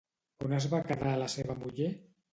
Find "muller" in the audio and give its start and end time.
1.63-1.95